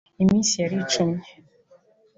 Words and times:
Iminsi 0.21 0.53
yaricumye 0.61 1.29